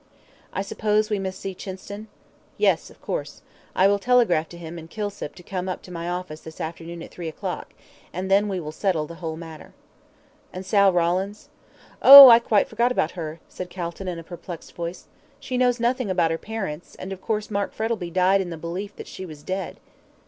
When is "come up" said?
5.43-5.83